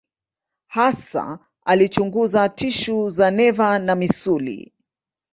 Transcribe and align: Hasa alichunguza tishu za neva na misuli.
Hasa 0.67 1.39
alichunguza 1.65 2.49
tishu 2.49 3.09
za 3.09 3.31
neva 3.31 3.79
na 3.79 3.95
misuli. 3.95 4.73